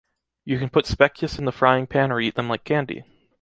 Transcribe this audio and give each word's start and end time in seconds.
You 0.45 0.57
can 0.57 0.71
put 0.71 0.85
Spekjes 0.87 1.37
in 1.37 1.45
the 1.45 1.51
frying 1.51 1.85
pan 1.85 2.11
or 2.11 2.19
eat 2.19 2.33
them 2.33 2.49
like 2.49 2.63
candy. 2.63 3.03